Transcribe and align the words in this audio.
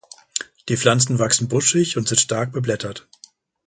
Die 0.67 0.77
Pflanzen 0.77 1.19
wachsen 1.19 1.47
buschig 1.47 1.95
und 1.95 2.07
sind 2.07 2.19
stark 2.19 2.53
beblättert. 2.53 3.07